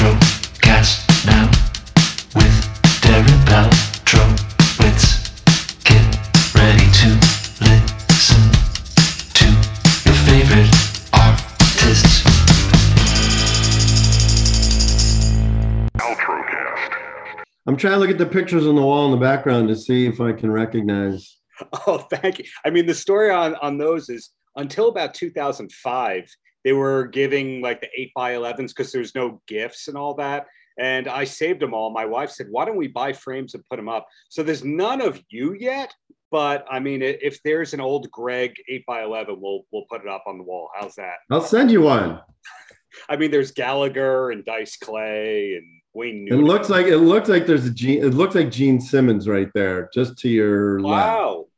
[0.00, 1.44] Paltrow now
[2.34, 2.56] with
[3.02, 5.04] Darren Paltrowitz.
[5.84, 6.00] Get
[6.54, 7.08] ready to
[7.60, 8.40] listen
[9.34, 9.44] to
[10.06, 10.72] your favorite
[11.12, 12.24] artists.
[17.66, 20.06] I'm trying to look at the pictures on the wall in the background to see
[20.06, 21.36] if I can recognize.
[21.86, 22.46] Oh, thank you.
[22.64, 26.24] I mean, the story on on those is until about 2005,
[26.64, 30.46] they were giving like the eight by 11s because there's no gifts and all that.
[30.78, 31.90] And I saved them all.
[31.90, 35.00] My wife said, "Why don't we buy frames and put them up?" So there's none
[35.00, 35.94] of you yet,
[36.30, 40.08] but I mean, if there's an old Greg eight by 11, we'll we'll put it
[40.08, 40.70] up on the wall.
[40.78, 41.16] How's that?
[41.30, 42.20] I'll send you one.
[43.08, 47.46] I mean, there's Gallagher and Dice Clay and Wayne It looks like it looks like
[47.46, 48.02] there's a Gene.
[48.04, 51.49] It looks like Gene Simmons right there, just to your left.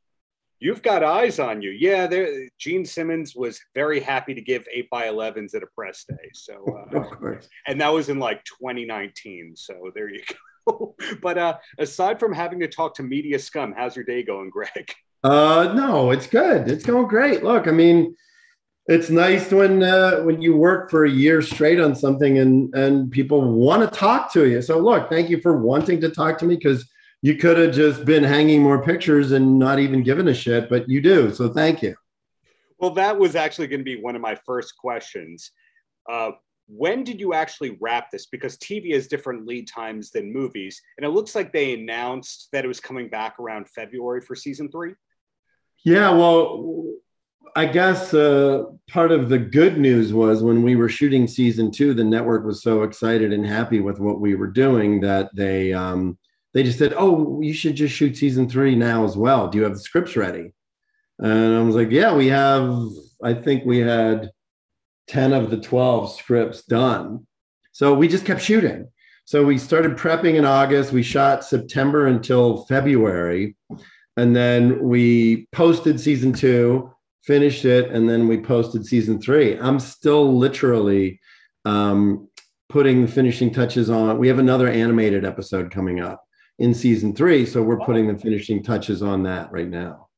[0.63, 1.71] You've got eyes on you.
[1.71, 6.05] Yeah, there Gene Simmons was very happy to give 8 by 11s at a press
[6.09, 6.31] day.
[6.35, 7.49] So uh, Of course.
[7.67, 9.55] and that was in like 2019.
[9.57, 10.23] So there you
[10.69, 10.95] go.
[11.21, 14.95] but uh aside from having to talk to media scum, how's your day going, Greg?
[15.25, 16.69] Uh, no, it's good.
[16.71, 17.43] It's going great.
[17.43, 18.15] Look, I mean,
[18.87, 23.11] it's nice when uh, when you work for a year straight on something and and
[23.11, 24.63] people want to talk to you.
[24.63, 26.89] So look, thank you for wanting to talk to me because
[27.23, 30.89] you could have just been hanging more pictures and not even given a shit, but
[30.89, 31.33] you do.
[31.33, 31.95] So thank you.
[32.79, 35.53] Well, that was actually going to be one of my first questions.
[36.11, 36.33] Uh,
[36.67, 38.27] when did you actually wrap this?
[38.27, 42.65] Because TV has different lead times than movies, and it looks like they announced that
[42.65, 44.95] it was coming back around February for season three.
[45.85, 46.85] Yeah, well,
[47.55, 51.95] I guess uh, part of the good news was when we were shooting season two,
[51.95, 56.19] the network was so excited and happy with what we were doing that they um,
[56.55, 59.49] they just said, "Oh, you should just shoot season three now as well.
[59.49, 60.53] Do you have the scripts ready?"
[61.19, 62.89] And I was like, "Yeah, we have.
[63.23, 64.31] I think we had
[65.07, 67.27] ten of the twelve scripts done."
[67.73, 68.89] So we just kept shooting.
[69.25, 70.93] So we started prepping in August.
[70.93, 73.57] We shot September until February
[74.17, 76.91] and then we posted season two
[77.23, 81.21] finished it and then we posted season three i'm still literally
[81.65, 82.29] um,
[82.69, 86.23] putting the finishing touches on we have another animated episode coming up
[86.63, 90.09] in season three so we're putting the finishing touches on that right now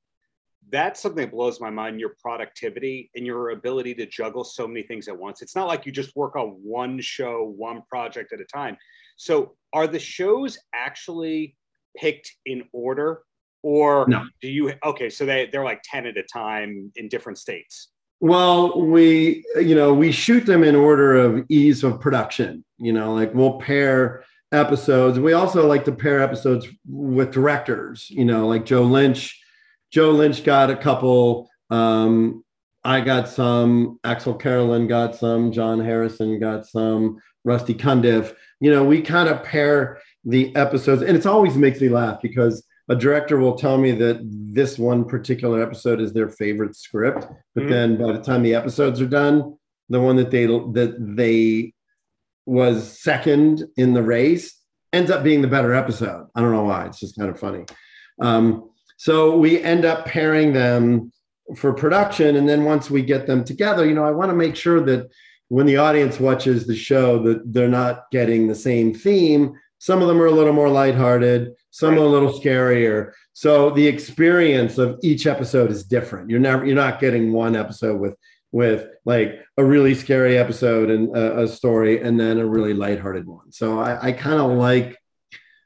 [0.70, 4.82] That's something that blows my mind your productivity and your ability to juggle so many
[4.90, 5.36] things at once.
[5.44, 6.48] It's not like you just work on
[6.80, 7.34] one show,
[7.70, 8.76] one project at a time.
[9.16, 9.34] So,
[9.72, 10.52] are the shows
[10.86, 11.54] actually
[11.96, 13.22] picked in order?
[13.62, 14.20] Or No.
[14.42, 15.08] do you okay?
[15.10, 17.74] So they, they're like 10 at a time in different states.
[18.20, 18.58] Well,
[18.94, 22.64] we, you know, we shoot them in order of ease of production.
[22.78, 25.18] You know, like we'll pair episodes.
[25.18, 29.40] We also like to pair episodes with directors, you know, like Joe Lynch.
[29.90, 31.50] Joe Lynch got a couple.
[31.70, 32.44] Um,
[32.84, 33.98] I got some.
[34.04, 35.52] Axelle Carolyn got some.
[35.52, 37.18] John Harrison got some.
[37.44, 38.34] Rusty Cundieff.
[38.60, 42.64] You know, we kind of pair the episodes, and it always makes me laugh because
[42.88, 47.64] a director will tell me that this one particular episode is their favorite script but
[47.64, 47.68] Mhm.
[47.70, 49.56] then by the time the episodes are done
[49.88, 51.72] the one that they that they
[52.46, 54.58] was second in the race
[54.92, 56.28] ends up being the better episode.
[56.34, 56.86] I don't know why.
[56.86, 57.64] It's just kind of funny.
[58.20, 61.10] Um, so we end up pairing them
[61.56, 62.36] for production.
[62.36, 65.10] And then once we get them together you know i want to make sure that
[65.48, 69.54] when the audience watches the show that they're not getting the same theme.
[69.78, 71.52] Some of them are a little more lighthearted.
[71.70, 73.12] Some are a little scarier.
[73.34, 76.30] So the experience of each episode is different.
[76.30, 78.16] You're never you're not getting one episode with
[78.54, 83.26] with like a really scary episode and a, a story and then a really lighthearted
[83.26, 84.96] one so i, I kind of like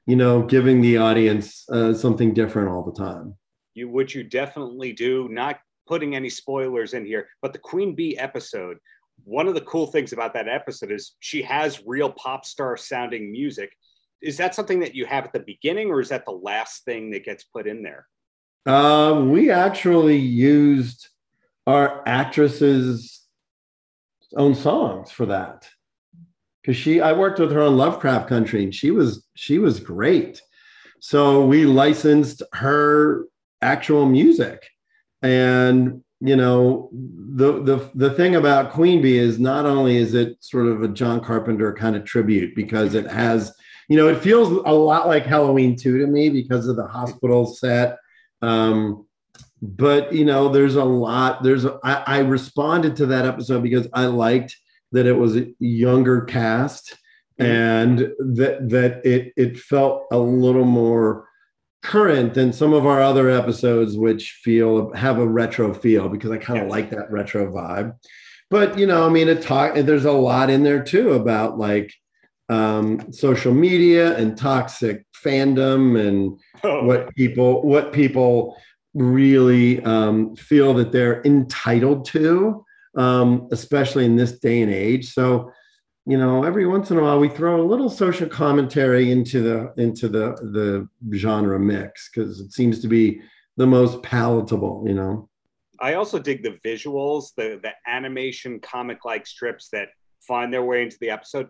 [0.06, 3.36] you know giving the audience uh, something different all the time
[3.74, 8.16] You which you definitely do, not putting any spoilers in here, but the Queen Bee
[8.18, 8.76] episode.
[9.24, 13.32] One of the cool things about that episode is she has real pop star sounding
[13.32, 13.70] music.
[14.20, 17.10] Is that something that you have at the beginning, or is that the last thing
[17.12, 18.06] that gets put in there?
[18.66, 21.08] Uh, we actually used
[21.68, 23.26] our actress's
[24.36, 25.68] own songs for that.
[26.62, 30.40] Because she i worked with her on lovecraft country and she was she was great.
[31.00, 33.26] So we licensed her
[33.60, 34.66] actual music.
[35.22, 40.36] And you know the the the thing about queen bee is not only is it
[40.40, 43.54] sort of a john carpenter kind of tribute because it has
[43.88, 47.46] you know it feels a lot like halloween 2 to me because of the hospital
[47.46, 47.98] set.
[48.42, 49.07] Um
[49.60, 53.88] but you know there's a lot there's a, I, I responded to that episode because
[53.92, 54.56] i liked
[54.92, 56.96] that it was a younger cast
[57.38, 61.28] and that that it it felt a little more
[61.82, 66.36] current than some of our other episodes which feel have a retro feel because i
[66.36, 66.70] kind of Yes.
[66.72, 67.94] like that retro vibe
[68.50, 71.92] but you know i mean it talk there's a lot in there too about like
[72.50, 78.56] um, social media and toxic fandom and Oh, what people what people
[78.98, 82.64] really um, feel that they're entitled to,
[82.96, 85.12] um, especially in this day and age.
[85.12, 85.52] So,
[86.06, 89.72] you know, every once in a while we throw a little social commentary into the
[89.82, 93.20] into the the genre mix because it seems to be
[93.56, 94.84] the most palatable.
[94.86, 95.28] You know.
[95.80, 99.88] I also dig the visuals, the the animation comic like strips that
[100.20, 101.48] find their way into the episode.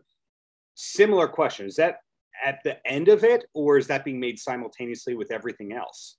[0.74, 2.00] Similar question: Is that
[2.44, 6.16] at the end of it, or is that being made simultaneously with everything else?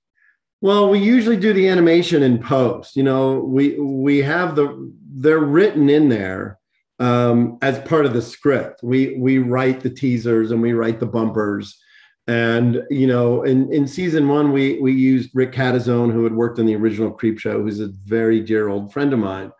[0.61, 2.95] Well, we usually do the animation in post.
[2.95, 6.59] You know, we we have the they're written in there
[6.99, 8.81] um, as part of the script.
[8.83, 11.79] We we write the teasers and we write the bumpers.
[12.27, 16.59] And you know, in, in season one, we we used Rick Catizone, who had worked
[16.59, 19.51] on the original Creepshow, who's a very dear old friend of mine.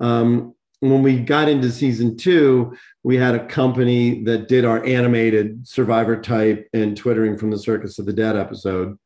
[0.00, 5.66] Um, when we got into season two, we had a company that did our animated
[5.66, 8.98] Survivor type and Twittering from the Circus of the Dead episode.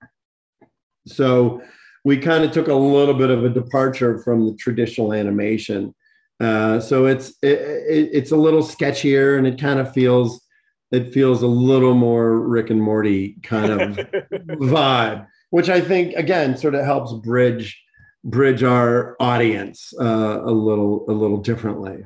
[1.06, 1.62] So
[2.04, 5.94] we kind of took a little bit of a departure from the traditional animation.
[6.40, 10.46] Uh, so it's it, it, it's a little sketchier and it kind of feels
[10.90, 13.96] it feels a little more Rick and Morty kind of
[14.32, 17.80] vibe, which I think again sort of helps bridge
[18.24, 22.02] bridge our audience uh, a little a little differently.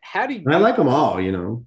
[0.00, 0.42] How do you?
[0.44, 1.64] And I like them all, you know.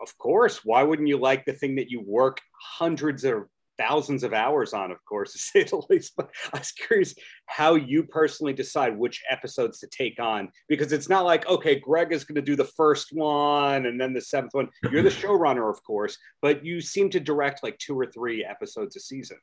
[0.00, 0.64] Of course.
[0.64, 3.44] Why wouldn't you like the thing that you work hundreds of
[3.78, 6.12] thousands of hours on, of course, to say the least?
[6.16, 7.14] But I was curious
[7.46, 12.12] how you personally decide which episodes to take on because it's not like, okay, Greg
[12.12, 14.68] is going to do the first one and then the seventh one.
[14.90, 18.96] You're the showrunner, of course, but you seem to direct like two or three episodes
[18.96, 19.38] a season.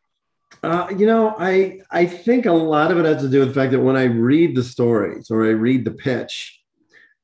[0.63, 3.53] Uh, you know, I I think a lot of it has to do with the
[3.53, 6.59] fact that when I read the stories or I read the pitch,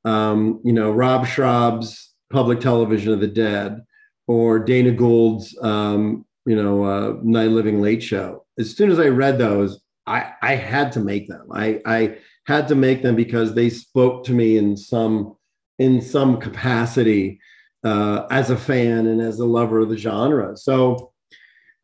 [0.05, 3.83] um, you know, Rob Schrab's Public Television of the Dead
[4.27, 8.45] or Dana Gould's, um, you know, uh, Night Living Late Show.
[8.59, 11.47] As soon as I read those, I I had to make them.
[11.53, 15.35] I I had to make them because they spoke to me in some
[15.79, 17.39] in some capacity
[17.83, 20.55] uh, as a fan and as a lover of the genre.
[20.55, 21.11] So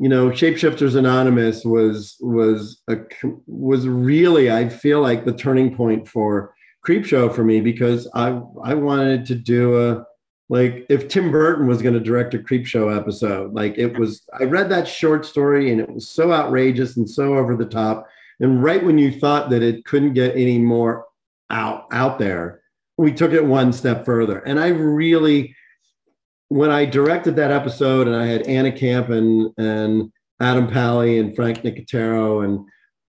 [0.02, 2.98] you know shapeshifters anonymous was was a
[3.46, 6.56] was really i feel like the turning point for
[6.86, 8.30] Creepshow for me because i
[8.64, 10.04] i wanted to do a
[10.52, 14.44] like if tim burton was going to direct a Creepshow episode like it was i
[14.44, 18.08] read that short story and it was so outrageous and so over the top
[18.40, 21.06] and right when you thought that it couldn't get any more
[21.50, 22.62] out out there
[22.98, 25.56] we took it one step further and i really
[26.52, 30.12] when I directed that episode and I had Anna Camp and, and
[30.42, 32.66] Adam Pally and Frank Nicotero, and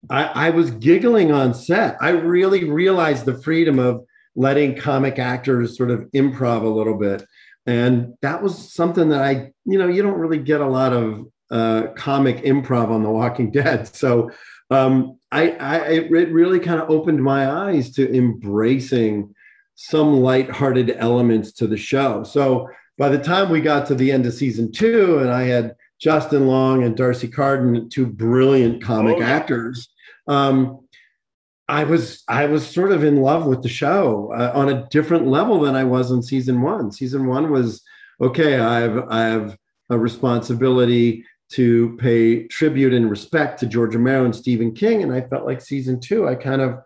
[0.08, 1.96] I, I, was giggling on set.
[2.00, 4.04] I really realized the freedom of
[4.36, 7.26] letting comic actors sort of improv a little bit.
[7.66, 11.26] And that was something that I, you know, you don't really get a lot of
[11.50, 13.86] uh, comic improv on The Walking Dead.
[13.94, 14.30] So
[14.70, 19.34] um, I, I, it really kind of opened my eyes to embracing
[19.74, 22.24] some lighthearted elements to the show.
[22.24, 22.68] So
[22.98, 26.46] by the time we got to the end of season two, and I had Justin
[26.46, 29.88] Long and D'Arcy Carden, two brilliant comic Oh, actors,
[30.26, 30.81] um,
[31.68, 35.26] I was I was sort of in love with the show uh, on a different
[35.26, 36.90] level than I was in season one.
[36.90, 37.82] Season one was
[38.20, 38.58] okay.
[38.58, 39.56] I have I have
[39.90, 45.20] a responsibility to pay tribute and respect to George Romero and Stephen King, and I
[45.20, 46.80] felt like season two, I kind of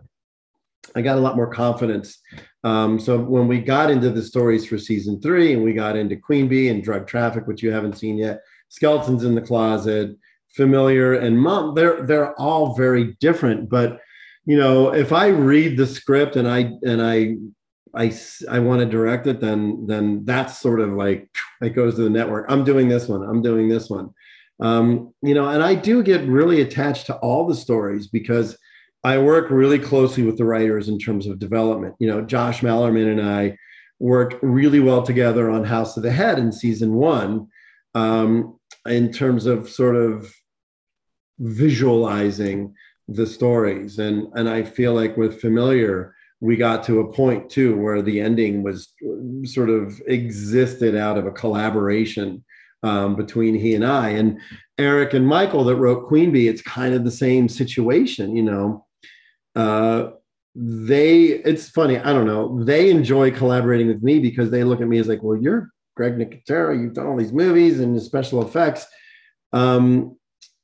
[0.94, 2.18] I got a lot more confidence.
[2.64, 6.16] Um, so when we got into the stories for season three, and we got into
[6.16, 10.16] Queen Bee and Drug Traffic, which you haven't seen yet, Skeletons in the Closet,
[10.48, 13.68] Familiar, and Mom, they're they're all very different.
[13.68, 14.00] But
[14.46, 17.36] you know, if I read the script and I and I
[17.94, 18.12] I,
[18.50, 21.28] I want to direct it, then then that's sort of like
[21.60, 22.46] it goes to the network.
[22.48, 23.22] I'm doing this one.
[23.22, 24.10] I'm doing this one.
[24.60, 28.56] Um, you know, and I do get really attached to all the stories because
[29.04, 31.94] I work really closely with the writers in terms of development.
[31.98, 33.56] You know, Josh Malerman and I
[33.98, 37.48] worked really well together on House of the Head in season one,
[37.94, 40.32] um, in terms of sort of
[41.38, 42.74] visualizing
[43.08, 43.98] the stories.
[43.98, 48.20] And and I feel like with Familiar, we got to a point too where the
[48.20, 48.92] ending was
[49.44, 52.44] sort of existed out of a collaboration
[52.82, 54.10] um, between he and I.
[54.10, 54.38] And
[54.78, 58.86] Eric and Michael that wrote Queen Bee, it's kind of the same situation, you know.
[59.54, 60.10] Uh,
[60.54, 64.88] they, it's funny, I don't know, they enjoy collaborating with me because they look at
[64.88, 68.42] me as like, well, you're Greg Nicotero, you've done all these movies and the special
[68.42, 68.86] effects.
[69.52, 70.16] Um,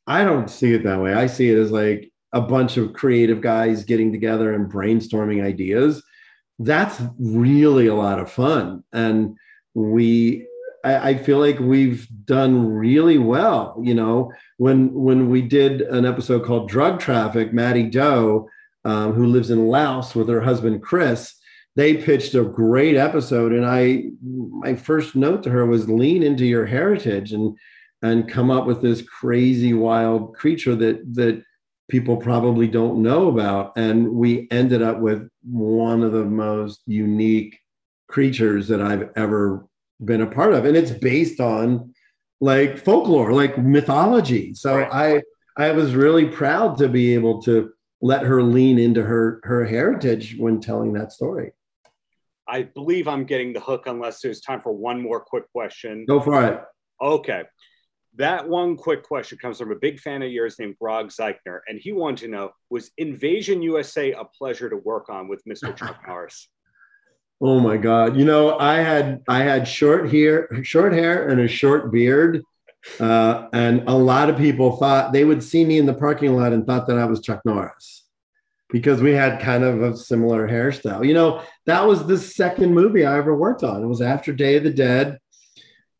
[0.06, 1.14] I don't see it that way.
[1.14, 6.02] I see it as like a bunch of creative guys getting together and brainstorming ideas.
[6.58, 8.84] That's really a lot of fun.
[8.92, 9.36] And
[9.74, 10.46] we
[10.84, 13.76] I, I feel like we've done really well.
[13.82, 18.48] You know, when when we did an episode called Drug Traffic, Mattie Do,
[18.84, 21.34] um, who lives in Laos with her husband Chris,
[21.76, 26.46] they pitched a great episode, and I my first note to her was lean into
[26.46, 27.56] your heritage and
[28.02, 31.42] and come up with this crazy wild creature that that
[31.92, 33.76] people probably don't know about.
[33.76, 37.58] And we ended up with one of the most unique
[38.08, 39.66] creatures that I've ever
[40.02, 40.64] been a part of.
[40.64, 41.92] And it's based on
[42.40, 44.54] like folklore, like mythology.
[44.54, 45.22] So right.
[45.58, 47.70] I I was really proud to be able to
[48.00, 51.52] let her lean into her her heritage when telling that story.
[52.48, 56.06] I believe I'm getting the hook unless there's time for one more quick question.
[56.06, 56.62] Go for it.
[57.02, 57.42] Okay.
[58.16, 61.78] That one quick question comes from a big fan of yours named Grog Zeichner, and
[61.80, 65.74] he wanted to know was Invasion USA a pleasure to work on with Mr.
[65.78, 66.48] Chuck Norris?
[67.40, 68.16] Oh my God!
[68.16, 72.42] You know, I had I had short hair, short hair, and a short beard,
[73.00, 76.52] uh, and a lot of people thought they would see me in the parking lot
[76.52, 78.04] and thought that I was Chuck Norris
[78.70, 81.06] because we had kind of a similar hairstyle.
[81.06, 83.82] You know, that was the second movie I ever worked on.
[83.82, 85.18] It was after Day of the Dead,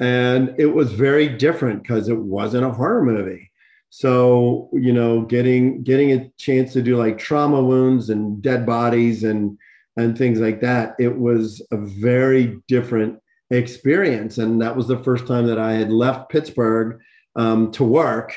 [0.02, 3.52] and it was very different because it wasn't a horror movie.
[3.90, 9.23] So you know, getting getting a chance to do like trauma wounds and dead bodies
[9.23, 9.56] and
[9.97, 10.97] and things like that.
[10.99, 14.38] It was a very different experience.
[14.38, 17.00] And that was the first time that I had left Pittsburgh
[17.37, 18.35] um, to work.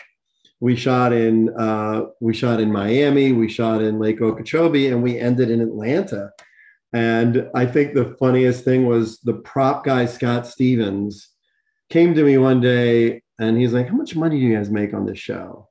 [0.60, 5.18] We shot in uh, we shot in Miami, we shot in Lake Okeechobee, and we
[5.18, 6.30] ended in Atlanta.
[6.94, 11.30] And I think the funniest thing was the prop guy Scott Stevens
[11.90, 14.94] came to me one day and he's like, "How much money do you guys make
[14.94, 15.70] on this show?"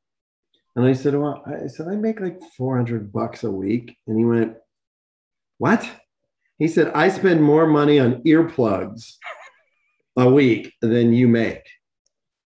[0.77, 4.25] And I said, "Well, I said I make like 400 bucks a week." And he
[4.25, 4.57] went,
[5.59, 5.89] what?
[6.59, 9.15] He said, I spend more money on earplugs
[10.17, 11.63] a week than you make.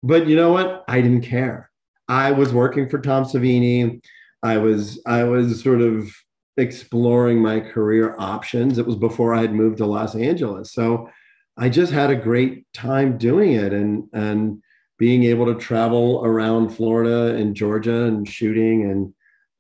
[0.04, 0.84] But you know what?
[0.88, 1.72] I didn't care.
[2.08, 4.02] I was working for Tom Savini.
[4.44, 6.10] I was I was sort of
[6.58, 8.78] exploring my career options.
[8.78, 10.72] It was before I had moved to Los Angeles.
[10.72, 11.10] So
[11.58, 14.62] I just had a great time doing it and and
[14.98, 19.14] being able to travel around Florida and Georgia and shooting and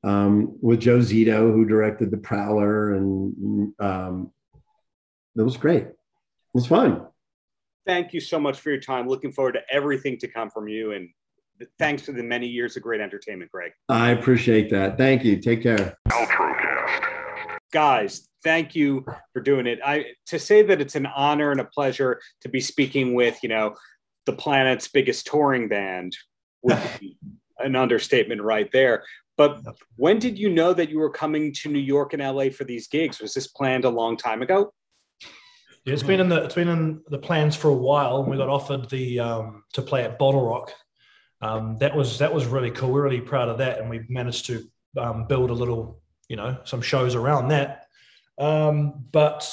[0.03, 4.31] um, with Joe Zito, who directed The Prowler, and um,
[5.35, 5.83] it was great.
[5.83, 5.95] It
[6.53, 7.05] was fun.
[7.85, 9.07] Thank you so much for your time.
[9.07, 11.09] Looking forward to everything to come from you, and
[11.77, 13.71] thanks for the many years of great entertainment, Greg.
[13.89, 14.97] I appreciate that.
[14.97, 15.37] Thank you.
[15.41, 15.97] Take care.
[17.71, 19.79] Guys, thank you for doing it.
[19.83, 23.49] I to say that it's an honor and a pleasure to be speaking with you
[23.49, 23.75] know
[24.25, 26.15] the planet's biggest touring band
[26.63, 27.17] would be
[27.59, 29.03] an understatement right there.
[29.37, 29.61] But
[29.95, 32.87] when did you know that you were coming to New York and LA for these
[32.87, 33.21] gigs?
[33.21, 34.73] Was this planned a long time ago?
[35.85, 38.23] Yeah, it's been in the it's been in the plans for a while.
[38.23, 40.69] We got offered the um, to play at BottleRock.
[41.41, 42.91] Um, that was that was really cool.
[42.91, 46.57] We're really proud of that, and we managed to um, build a little, you know,
[46.63, 47.87] some shows around that.
[48.37, 49.49] Um, but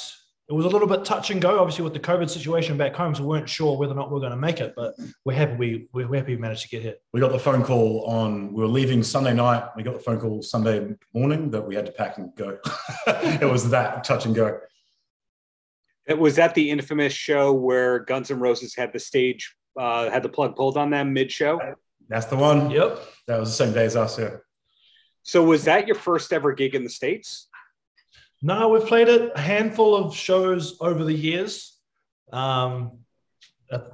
[0.47, 3.15] it was a little bit touch and go, obviously with the COVID situation back home,
[3.15, 4.73] so we weren't sure whether or not we are going to make it.
[4.75, 6.95] But we're happy we we're happy we managed to get here.
[7.13, 9.63] We got the phone call on we were leaving Sunday night.
[9.75, 12.59] We got the phone call Sunday morning that we had to pack and go.
[13.07, 14.59] it was that touch and go.
[16.05, 20.21] It was that the infamous show where Guns N' Roses had the stage uh, had
[20.21, 21.59] the plug pulled on them mid show.
[22.07, 22.69] That's the one.
[22.69, 22.99] Yep.
[23.27, 24.19] That was the same day as us.
[24.19, 24.37] Yeah.
[25.25, 27.47] So was that your first ever gig in the states?
[28.43, 31.79] No, we've played a handful of shows over the years,
[32.31, 32.99] um,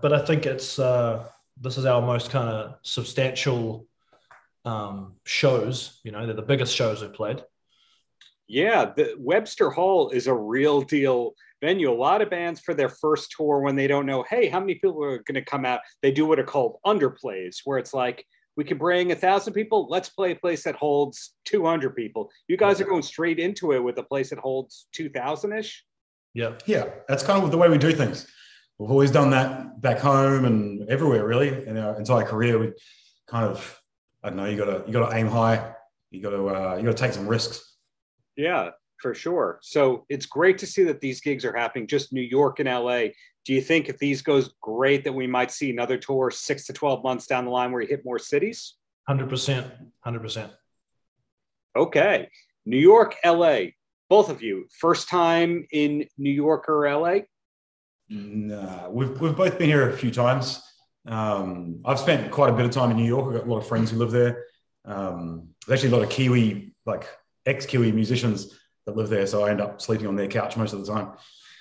[0.02, 1.26] but I think it's uh,
[1.60, 3.88] this is our most kind of substantial
[4.66, 6.02] um, shows.
[6.04, 7.42] You know, they're the biggest shows we've played.
[8.48, 11.90] Yeah, the Webster Hall is a real deal venue.
[11.90, 14.74] A lot of bands for their first tour, when they don't know, hey, how many
[14.76, 18.26] people are going to come out, they do what are called underplays, where it's like
[18.58, 19.88] we can bring a thousand people.
[19.90, 22.30] Let's play a place that holds 200 people.
[22.48, 25.86] You guys are going straight into it with a place that holds 2000 ish.
[26.34, 26.54] Yeah.
[26.66, 26.90] Yeah.
[27.08, 28.28] That's kind of the way we do things.
[28.78, 32.58] We've always done that back home and everywhere really in our entire career.
[32.58, 32.74] We
[33.28, 33.80] kind of,
[34.24, 35.74] I don't know, you gotta, you gotta aim high.
[36.10, 37.78] You gotta, uh, you gotta take some risks.
[38.36, 39.60] Yeah, for sure.
[39.62, 41.88] So it's great to see that these gigs are happening.
[41.88, 43.10] Just New York and LA
[43.46, 46.74] do you think if these goes great that we might see another tour six to
[46.74, 48.76] 12 months down the line where you hit more cities?
[49.10, 49.72] 100%
[50.06, 50.52] 100%
[51.76, 52.30] okay.
[52.66, 53.60] New york la
[54.10, 57.18] both of you first time in new york or la
[58.10, 60.62] nah, we've, we've both been here a few times.
[61.08, 63.28] Um, i've spent quite a bit of time in new york.
[63.28, 64.46] I've got a lot of friends who live there.
[64.86, 67.08] Um, there's actually a lot of kiwi like
[67.48, 70.86] ex-kiwi musicians that live there so i end up sleeping on their couch most of
[70.86, 71.12] the time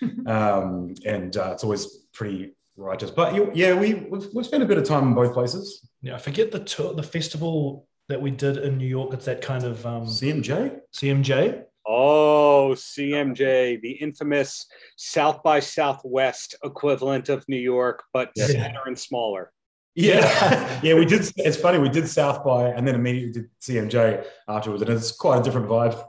[0.27, 3.11] um, and uh, it's always pretty righteous.
[3.11, 5.87] But you, yeah, we we've, we've spent a bit of time in both places.
[6.03, 9.13] Yeah, I forget the tour, the festival that we did in New York.
[9.13, 10.81] It's that kind of um, CMJ.
[10.95, 11.65] CMJ.
[11.87, 18.47] Oh, CMJ, the infamous South by Southwest equivalent of New York, but Yeah.
[18.47, 19.53] sadder and smaller.
[19.95, 21.31] Yeah, yeah, we did.
[21.37, 21.79] It's funny.
[21.79, 25.69] We did South by, and then immediately did CMJ afterwards, and it's quite a different
[25.69, 26.03] vibe.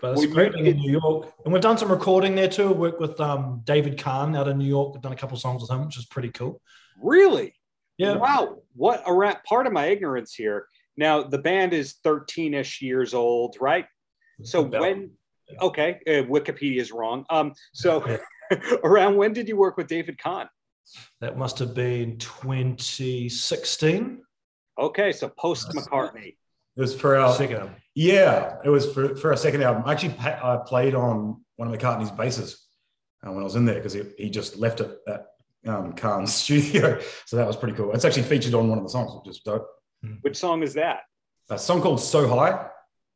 [0.00, 2.72] But it's Well, great being in New York, and we've done some recording there too.
[2.72, 4.94] Worked with um, David Kahne out in New York.
[4.94, 6.60] We've done a couple songs with him, which is pretty cool.
[7.02, 7.54] Really?
[7.98, 8.62] Yeah, Wow.
[8.74, 9.44] What a rat.
[9.44, 10.66] Part of my ignorance here.
[10.96, 13.86] Now, the band is 13 ish years old, right?
[14.42, 15.10] So About- when,
[15.60, 17.26] okay, uh, Wikipedia is wrong.
[17.28, 18.18] Um, so
[18.84, 20.48] around when did you work with David Kahne?
[21.20, 24.22] that must have been 2016.
[24.78, 26.36] Okay, so post McCartney.
[26.76, 27.56] It was for our Second.
[27.56, 27.74] album.
[27.94, 29.82] yeah, it was for, for our second album.
[29.86, 32.66] I actually I played on one of McCartney's basses
[33.26, 35.26] uh, when I was in there because he, he just left it at
[35.66, 37.92] um, Kahne's studio, so that was pretty cool.
[37.92, 39.66] It's actually featured on one of the songs, which is dope.
[40.22, 41.00] Which song is that?
[41.50, 42.68] A song called "So High."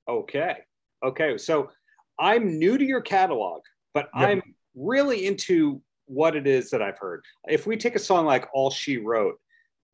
[0.08, 0.56] Okay.
[1.02, 1.38] Okay.
[1.38, 1.70] So
[2.18, 3.62] I'm new to your catalog,
[3.94, 4.28] but Yep.
[4.28, 4.42] I'm
[4.74, 7.22] really into what it is that I've heard.
[7.48, 9.40] If we take a song like All She Wrote,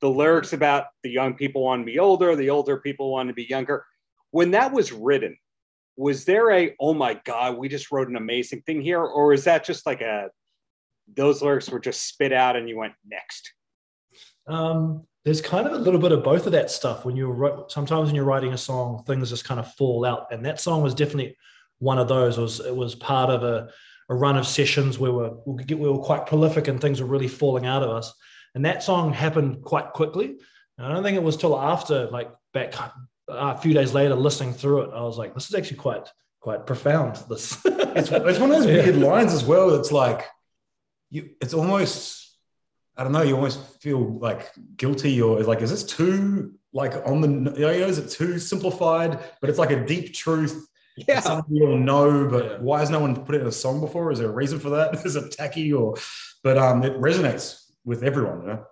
[0.00, 3.34] the lyrics about the young people want to be older, the older people want to
[3.34, 3.84] be younger.
[4.30, 5.36] When that was written,
[5.96, 9.02] was there a, oh my God, we just wrote an amazing thing here?
[9.02, 10.30] Or is that just like a,
[11.14, 13.52] those lyrics were just spit out and you went next?
[14.46, 18.06] Um, there's kind of a little bit of both of that stuff when you're sometimes
[18.06, 20.94] when you're writing a song, things just kind of fall out, and that song was
[20.94, 21.36] definitely
[21.78, 22.38] one of those.
[22.38, 23.68] It was it was part of a,
[24.08, 27.28] a run of sessions where we're, we we were quite prolific and things were really
[27.28, 28.12] falling out of us,
[28.54, 30.36] and that song happened quite quickly.
[30.78, 32.74] And I don't think it was till after, like back
[33.28, 36.08] a few days later, listening through it, I was like, this is actually quite
[36.40, 37.16] quite profound.
[37.28, 38.82] This It's, it's one of those Yeah.
[38.84, 39.74] weird lines as well.
[39.74, 40.26] It's like
[41.10, 41.30] you.
[41.40, 42.28] It's almost
[42.96, 43.22] I don't know.
[43.22, 47.28] You almost feel like guilty, or like, is this too like on the?
[47.58, 49.18] You know, is it too simplified?
[49.40, 50.66] But it's like a deep truth.
[51.06, 52.56] that Some of you all know, but Yeah.
[52.58, 54.10] why has no one put it in a song before?
[54.12, 54.94] Is there a reason for that?
[55.06, 55.94] Is it tacky or?
[56.42, 58.42] But um, it resonates with everyone.
[58.42, 58.64] You know?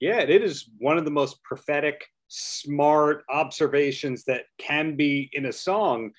[0.00, 5.52] Yeah, it is one of the most prophetic, smart observations that can be in a
[5.52, 6.10] song.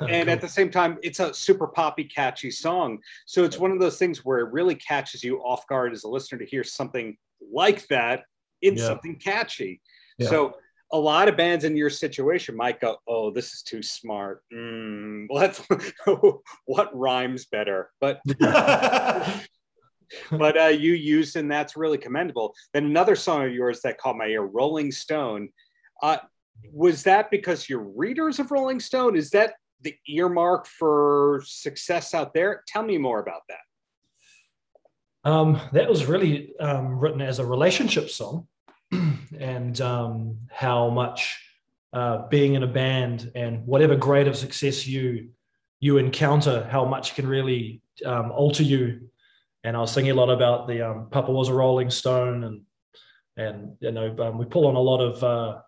[0.08, 3.80] and at the same time it's a super poppy catchy song so it's one of
[3.80, 7.16] those things where it really catches you off guard as a listener to hear something
[7.50, 8.24] like that
[8.60, 8.88] in Yeah.
[8.88, 9.80] something catchy
[10.18, 10.28] Yeah.
[10.28, 10.54] so
[10.92, 15.26] a lot of bands in your situation might go oh this is too smart mm,
[15.30, 15.62] let's
[16.66, 18.20] what rhymes better but
[20.32, 22.54] but uh, you used and that's really commendable.
[22.72, 25.48] Then another song of yours that caught my ear rolling stone.
[26.02, 26.18] Uh,
[26.72, 29.16] was that because you're readers of rolling stone?
[29.16, 32.62] Is that the earmark for success out there?
[32.66, 35.30] Tell me more about that.
[35.30, 38.48] Um, that was really um, written as a relationship song,
[39.38, 41.38] and um, how much
[41.92, 45.28] uh, being in a band and whatever grade of success you
[45.80, 49.09] you encounter, how much can really um, alter you.
[49.64, 52.62] And I was thinking a lot about the um, Papa was a Rolling Stone, and
[53.36, 55.60] and you know um, we pull on a lot of uh,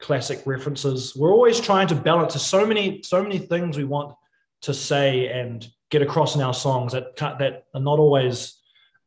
[0.00, 1.14] classic references.
[1.16, 2.34] We're always trying to balance.
[2.34, 4.14] There's so many so many things we want
[4.62, 8.60] to say and get across in our songs that that are not always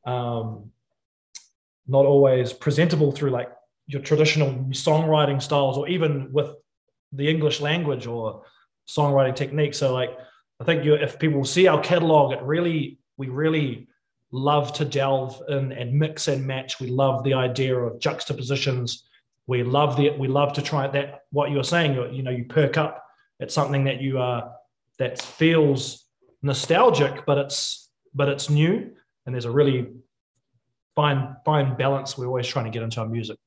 [0.05, 0.71] um,
[1.87, 3.49] not always presentable through like
[3.87, 6.49] your traditional songwriting styles or even with
[7.11, 8.43] the English language or
[8.87, 9.73] songwriting technique.
[9.73, 10.17] So like
[10.59, 13.87] I think you if people see our catalog, it really we really
[14.31, 16.79] love to delve in and mix and match.
[16.79, 19.07] We love the idea of juxtapositions.
[19.47, 22.45] We love the we love to try that what you're saying, you, you know, you
[22.45, 23.03] perk up.
[23.39, 24.49] It's something that you uh
[24.97, 26.05] that feels
[26.41, 28.91] nostalgic, but it's but it's new
[29.25, 29.87] and there's a really
[30.95, 33.37] fine fine balance we're always trying to get into our music.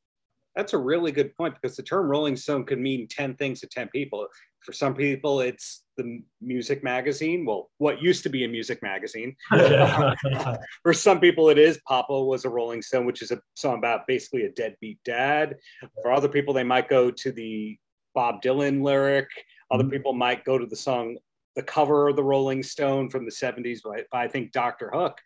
[0.59, 3.69] That's a really good point because the term Rolling Stone could mean 10 things to
[3.69, 4.27] 10 people.
[4.65, 7.47] For some people, it's the music magazine.
[7.47, 9.37] Well, what used to be a music magazine.
[10.83, 14.09] For some people, it is Papa was a Rolling Stone, which is a song about
[14.09, 15.59] basically a deadbeat dad.
[16.03, 17.79] For other people, they might go to the
[18.13, 19.29] Bob Dylan lyric.
[19.71, 19.93] Other Mhm.
[19.93, 21.19] people might go to the song,
[21.55, 24.91] the cover of the Rolling Stone from the 70s by, by I think Dr.
[24.91, 25.21] Hook.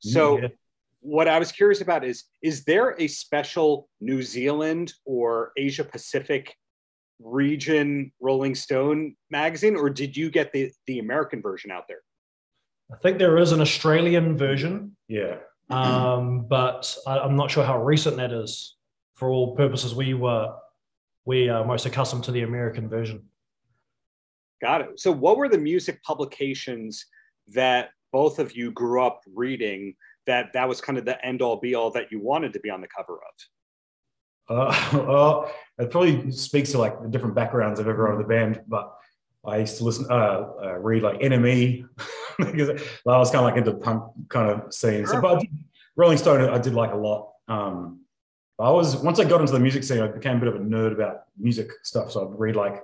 [0.00, 0.48] So, Yeah.
[1.04, 6.56] What I was curious about is is there a special New Zealand or Asia Pacific
[7.22, 12.00] region Rolling Stone magazine, or did you get the, the American version out there?
[12.90, 15.36] I think there is an Australian version, Yeah.
[15.70, 18.76] um, but I, I'm not sure how recent that is.
[19.14, 20.54] For all purposes, we were
[21.26, 23.22] we are most accustomed to the American version.
[24.62, 25.00] Got it.
[25.00, 27.06] So, what were the music publications
[27.48, 29.94] that both of you grew up reading
[30.26, 32.70] that that was kind of the end all be all that you wanted to be
[32.70, 33.34] on the cover of?
[34.48, 38.62] Uh, well, it probably speaks to like the different backgrounds of everyone in the band,
[38.68, 38.94] but
[39.46, 41.86] I used to listen, uh, uh, read like NME
[42.38, 42.70] because
[43.06, 45.06] I was kind of like into punk kind of scene.
[45.06, 45.50] So, but did,
[45.96, 47.32] Rolling Stone, I did like a lot.
[47.48, 48.00] Um,
[48.58, 50.58] I was once I got into the music scene, I became a bit of a
[50.64, 52.12] nerd about music stuff.
[52.12, 52.82] So I'd read like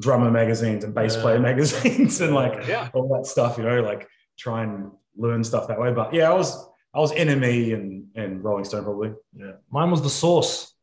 [0.00, 1.22] drummer magazines and bass Yeah.
[1.22, 2.88] player magazines and like Yeah.
[2.94, 3.58] all that stuff.
[3.58, 5.92] You know, like try and learn stuff that way.
[5.92, 9.12] But yeah, I was I was NME and and Rolling Stone probably.
[9.32, 9.52] Yeah.
[9.70, 10.74] Mine was the source.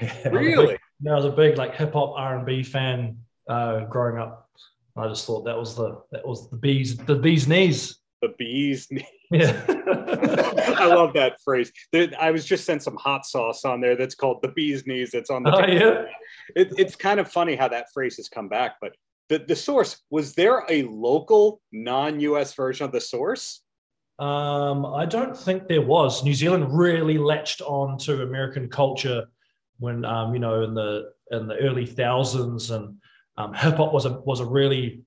[0.24, 0.78] Really?
[1.00, 4.50] Yeah, I was a big like hip hop R and B fan uh, growing up.
[4.96, 7.98] I just thought that was the that was the bees the bees knees.
[8.20, 8.88] The bees.
[8.90, 9.04] Knees.
[9.30, 9.64] Yeah.
[10.76, 11.70] I love that phrase.
[11.92, 15.12] There, I was just sent some hot sauce on there that's called the bee's knees.
[15.12, 15.54] That's on the.
[15.54, 16.06] Oh yeah.
[16.56, 18.76] it, it's kind of funny how that phrase has come back.
[18.80, 18.96] But
[19.28, 22.54] the, the source was there a local non-U.S.
[22.54, 23.63] version of the source?
[24.18, 26.22] Um, I don't think there was.
[26.22, 29.26] New Zealand really latched on to American culture
[29.78, 32.96] when um, you know in the in the early thousands, and
[33.36, 35.02] um, hip hop was a was a really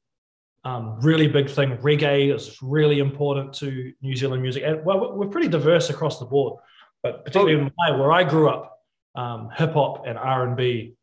[0.66, 1.78] um, really big thing.
[1.78, 6.26] Reggae is really important to New Zealand music, and well, we're- pretty diverse across the
[6.26, 6.60] board.
[7.04, 8.80] But particularly in my, where I grew up,
[9.16, 10.96] um, hip hop and R and B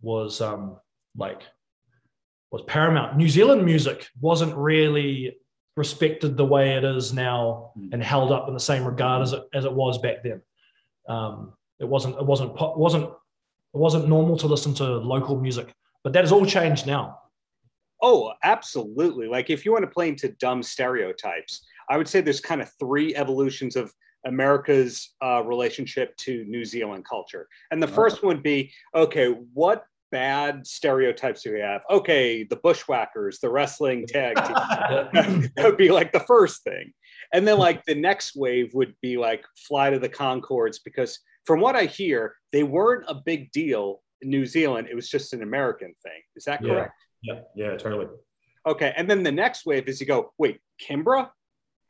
[0.00, 0.78] was um,
[1.16, 1.42] like
[2.50, 3.16] was paramount.
[3.16, 5.36] New Zealand music wasn't really
[5.78, 7.92] respected the way it is now Mm.
[7.94, 10.42] and held up in the same regard as it, as it was back then.
[11.08, 16.12] Um, it wasn't it wasn't wasn't it wasn't normal to listen to local music, but
[16.12, 17.18] that has all changed now.
[18.02, 19.26] Oh, absolutely.
[19.26, 22.70] Like if you want to play into dumb stereotypes, I would say there's kind of
[22.78, 23.92] three evolutions of
[24.26, 27.48] America's uh, relationship to New Zealand culture.
[27.70, 31.82] And the first one would be okay, what bad stereotypes we have?
[31.90, 35.50] Okay, the bushwhackers, the wrestling tag team.
[35.56, 36.92] that would be like the first thing.
[37.32, 41.60] And then like the next wave would be like Flight of the Conchords because from
[41.60, 44.88] what I hear, they weren't a big deal in New Zealand.
[44.90, 46.20] It was just an American thing.
[46.36, 46.74] Is that Yeah.
[46.74, 46.94] correct?
[47.22, 48.06] Yeah, yeah, totally.
[48.66, 48.92] Okay.
[48.96, 51.30] And then the next wave is you go, wait, Kimbra?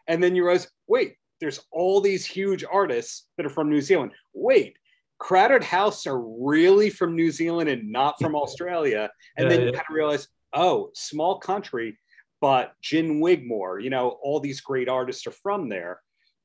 [0.06, 4.12] And then you realize, wait, there's all these huge artists that are from New Zealand.
[4.34, 4.76] Wait,
[5.18, 9.10] Crowded House are really from New Zealand and not from Australia.
[9.36, 9.72] And Yeah, then you yeah.
[9.72, 11.98] kind of realize, oh, small country,
[12.40, 16.00] but Gin Wigmore, you know, all these great artists are from there.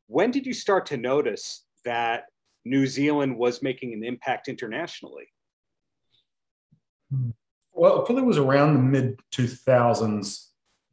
[0.08, 2.26] When did you start to notice that
[2.66, 5.28] New Zealand was making an impact internationally?
[7.74, 10.48] Well, it probably was around the mid 2000s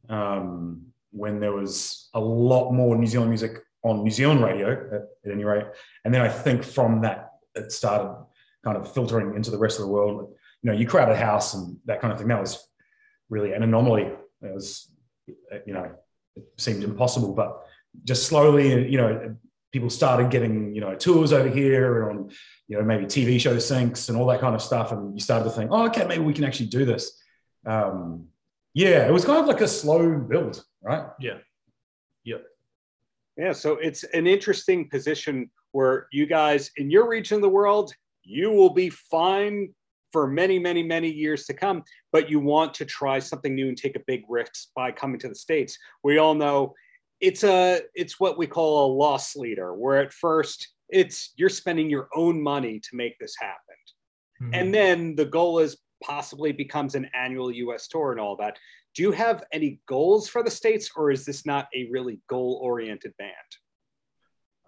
[0.09, 5.01] um, when there was a lot more New Zealand music on New Zealand radio, at,
[5.25, 5.65] at any rate.
[6.05, 8.15] And then I think from that, it started
[8.63, 10.33] kind of filtering into the rest of the world.
[10.61, 12.27] You know, you crowded house and that kind of thing.
[12.27, 12.63] That was
[13.29, 14.03] really an anomaly.
[14.03, 14.91] It was,
[15.65, 15.91] you know,
[16.35, 17.61] it seemed impossible, but
[18.03, 19.35] just slowly, you know,
[19.71, 22.29] people started getting, you know, tours over here and on,
[22.67, 24.91] you know, maybe TV show syncs and all that kind of stuff.
[24.91, 27.21] And you started to think, oh, okay, maybe we can actually do this.
[27.65, 28.27] Um,
[28.73, 31.07] yeah, it was kind of like a slow build, right?
[31.19, 31.37] Yeah,
[32.23, 32.43] Yep.
[33.37, 33.53] Yeah.
[33.53, 38.51] so it's an interesting position where you guys in your region of the world, you
[38.51, 39.73] will be fine
[40.11, 43.77] for many, many, many years to come, but you want to try something new and
[43.77, 45.77] take a big risk by coming to the States.
[46.03, 46.73] We all know
[47.21, 51.89] it's a it's what we call a loss leader, where at first it's you're spending
[51.89, 53.75] your own money to make this happen.
[54.41, 54.49] Mhm.
[54.53, 58.57] And then the goal is possibly becomes an annual US tour and all that.
[58.95, 62.59] Do you have any goals for the States, or is this not a really goal
[62.61, 63.31] oriented band?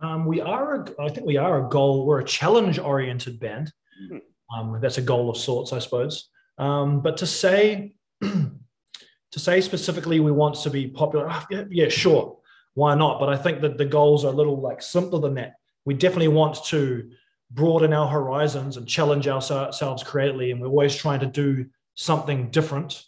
[0.04, 3.72] Um, we are, a, I think we are a goal, we're a challenge oriented band.
[4.10, 4.18] Hmm.
[4.54, 6.30] Um, that's a goal of sorts, I suppose.
[6.58, 11.88] Um, but to say, to say specifically we want to be popular, ah, yeah, yeah,
[11.88, 12.38] sure,
[12.74, 13.20] why not?
[13.20, 15.54] But I think that the goals are a little like simpler than that.
[15.86, 17.10] We definitely want to
[17.52, 23.04] broaden our horizons and challenge ourselves creatively, and we're always trying to do something different.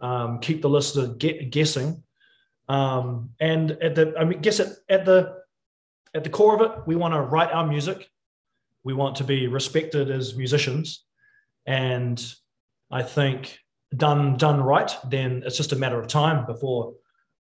[0.00, 2.02] Um, keep the listener get, guessing,
[2.68, 5.39] um, and at the I mean, guess it at the
[6.14, 8.08] at the core of it, we want to write our music.
[8.84, 11.04] We want to be respected as musicians,
[11.66, 12.22] and
[12.90, 13.58] I think
[13.96, 16.94] done done right, then it's just a matter of time before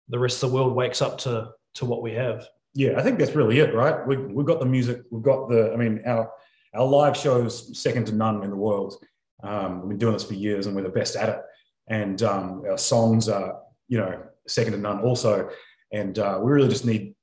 [0.08, 2.48] the rest of the world wakes up to to what we have.
[2.74, 4.06] Yeah, I think that's really it, right?
[4.06, 6.30] We, we've got the music, we've got the, I mean, our,
[6.74, 8.96] our live shows second to none in the world.
[9.44, 11.40] Um, we've been doing this for years and we're the best at it.
[11.88, 15.50] And um, our songs are, you know, second to none also.
[15.94, 17.16] And uh, we really just need,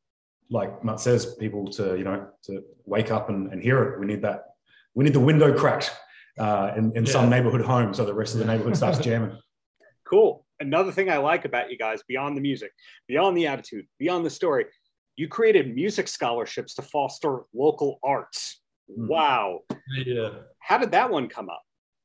[0.52, 4.00] like Matt says, people to, you know, to wake up and, and hear it.
[4.00, 4.44] We need that,
[4.94, 5.90] we need the window cracked
[6.38, 9.36] uh, in, in some neighborhood home so the rest of the neighborhood starts jamming.
[10.04, 10.44] Cool.
[10.60, 12.70] Another thing I like about you guys, beyond the music,
[13.08, 14.66] beyond the attitude, beyond the story,
[15.16, 18.60] you created music scholarships to foster local arts.
[18.94, 19.06] Hmm.
[19.06, 19.60] Wow.
[20.04, 20.28] Yeah.
[20.58, 21.62] How did that one come up?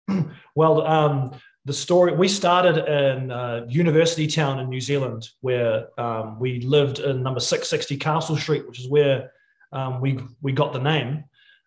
[0.56, 6.40] Well, um, the story we started in uh, University Town in New Zealand, where um,
[6.40, 9.34] we lived in number 660 Castle Street, which is where
[9.74, 11.26] um, we we got the name.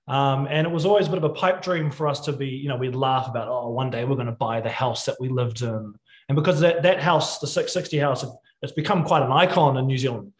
[0.09, 2.49] Um, and it was always a bit of a pipe dream for us to be,
[2.49, 5.21] you know, we'd laugh about, oh, one day we're going to buy the house that
[5.21, 5.95] we lived in.
[6.29, 8.25] And because that, that house, the 660 house,
[8.63, 10.33] it's become quite an icon in New Zealand.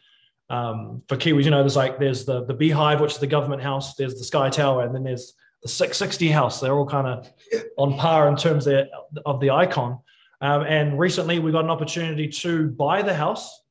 [0.49, 3.61] Um, for Kiwis, you know, there's like, there's the, the Beehive, which is the government
[3.61, 6.59] house, there's the Sky Tower, and then there's the 660 house.
[6.59, 7.31] They're all kind of
[7.77, 8.87] on par in terms of,
[9.25, 9.99] of the icon.
[10.41, 13.61] Um, and recently we got an opportunity to buy the house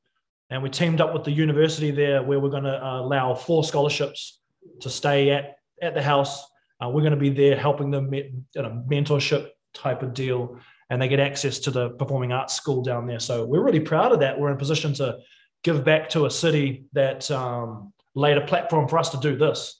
[0.51, 3.63] and we teamed up with the university there where we're going to uh, allow four
[3.63, 4.39] scholarships
[4.81, 6.45] to stay at, at the house.
[6.83, 11.01] Uh, we're going to be there helping them, in a mentorship type of deal, and
[11.01, 13.19] they get access to the performing arts school down there.
[13.19, 14.37] So we're really proud of that.
[14.37, 15.19] We're in a position to
[15.63, 19.79] give back to a city that um, laid a platform for us to do this.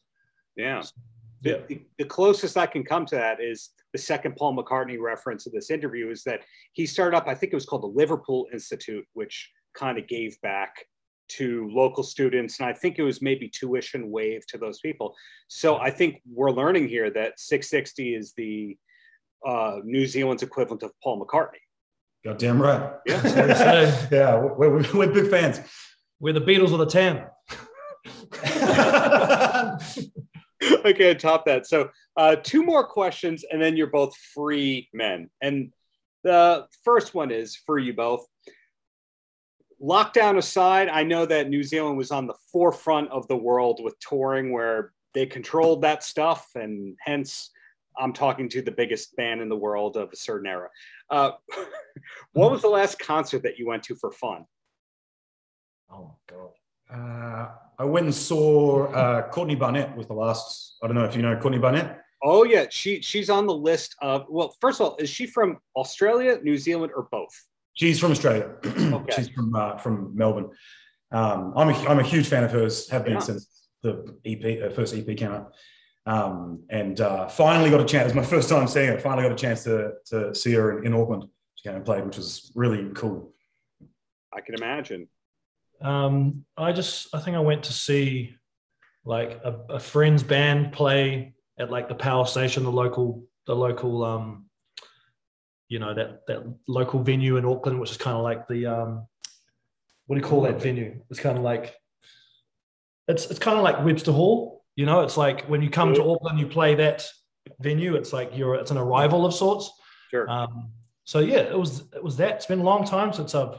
[0.56, 0.84] Yeah.
[1.42, 5.48] The, the, the closest I can come to that is the second Paul McCartney reference
[5.48, 6.42] in this interview is that
[6.74, 10.40] he started up, I think it was called the Liverpool Institute, which kind of gave
[10.42, 10.86] back
[11.30, 12.60] to local students.
[12.60, 15.16] And I think it was maybe tuition waived to those people.
[15.48, 18.78] So I think we're learning here that 660 is the
[19.46, 21.62] uh, New Zealand's equivalent of Paul McCartney.
[22.24, 22.94] God damn right.
[23.08, 24.08] Yeah.
[24.12, 25.60] yeah, we're, we're, we're big fans.
[26.20, 27.26] We're the Beatles of the town.
[30.96, 31.68] Can't top that.
[31.68, 35.30] So, uh, two more questions, and then you're both free men.
[35.42, 35.72] And
[36.24, 38.26] the first one is for you both.
[39.82, 44.00] Lockdown aside, I know that New Zealand was on the forefront of the world with
[44.00, 47.50] touring, where they controlled that stuff, and hence
[47.98, 50.70] I'm talking to the biggest band in the world of a certain era.
[51.10, 51.32] Uh,
[52.34, 54.46] what was the last concert that you went to for fun?
[55.92, 56.52] Oh God.
[56.94, 57.50] Uh,
[57.80, 60.78] I went and saw uh, Courtney Barnett was the last.
[60.84, 62.02] I don't know if you know Courtney Barnett.
[62.24, 64.26] Oh yeah, she she's on the list of.
[64.30, 67.34] Well, first of all, is she from Australia, New Zealand, or both?
[67.74, 68.52] She's from Australia.
[68.94, 69.14] Okay.
[69.16, 70.50] She's from uh, from Melbourne.
[71.12, 72.90] Um, I'm a, I'm a huge fan of hers.
[72.90, 73.20] Have been Yeah.
[73.20, 75.54] since the EP, her first EP came out.
[76.06, 78.04] Um, and uh, finally got a chance.
[78.12, 79.00] It was my first time seeing her.
[79.00, 81.24] Finally got a chance to to see her in, in Auckland.
[81.56, 83.34] She came and played, which was really cool.
[84.34, 85.08] I can imagine.
[85.82, 88.36] Um, I just, I think I went to see
[89.04, 94.04] like a, a friend's band play at like the power station, the local, the local,
[94.04, 94.46] um,
[95.70, 99.08] you know, that, that local venue in Auckland, which is kind of like the, um,
[100.06, 101.02] what do you call that venue?
[101.10, 101.76] It's kind of like,
[103.08, 106.04] it's, it's kind of like Webster Hall, you know, it's like when you come to
[106.04, 107.06] Auckland, you play that
[107.60, 109.72] venue, it's like you're, it's an arrival of sorts.
[110.12, 110.30] Sure.
[110.30, 110.72] Um,
[111.06, 112.36] so yeah, it was, it was that.
[112.36, 113.58] It's been a long time since I've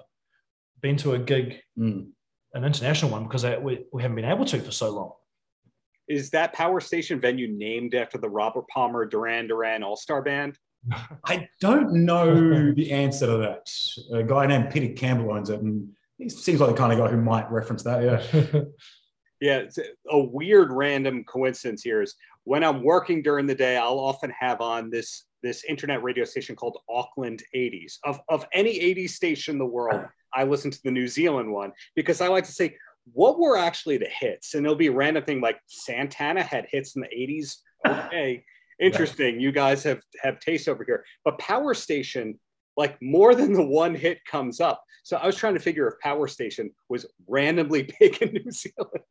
[0.82, 2.08] been to a gig Mm.
[2.54, 5.12] an international one because I, we, we haven't been able to for so long.
[6.08, 10.58] Is that power station venue named after the Robert Palmer Duran Duran All Star Band?
[11.24, 13.70] I don't know the answer to that.
[14.12, 17.08] A guy named Peter Campbell owns it, and he seems like the kind of guy
[17.10, 18.02] who might reference that.
[18.02, 18.60] Yeah.
[19.40, 22.14] Yeah, a- a weird random coincidence here is
[22.44, 26.54] when I'm working during the day, I'll often have on this this internet radio station
[26.54, 27.94] called Auckland 80s.
[28.04, 31.72] Of of any 80s station in the world, I listen to the New Zealand one
[31.94, 32.76] because I like to say
[33.12, 36.96] what were actually the hits, and it'll be a random thing like Santana had hits
[36.96, 37.56] in the 80s.
[37.84, 38.44] Okay,
[38.78, 39.40] interesting.
[39.40, 42.38] You guys have have taste over here, but Power Station.
[42.74, 44.82] Like more than the one hit comes up.
[45.02, 49.04] So I was trying to figure if Power Station was randomly big in New Zealand.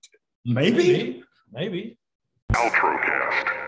[0.46, 1.22] Maybe.
[1.52, 2.00] Maybe.
[2.54, 3.61] Outrocast.